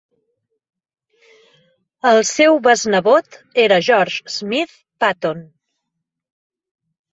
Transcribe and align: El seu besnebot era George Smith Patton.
El 2.13 2.21
seu 2.29 2.57
besnebot 2.69 3.39
era 3.67 3.79
George 3.91 4.35
Smith 4.39 4.75
Patton. 5.05 5.47